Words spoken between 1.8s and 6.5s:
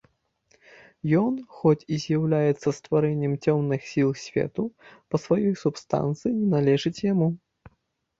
і з'яўляецца стварэннем цёмных сіл свету, па сваёй субстанцыі не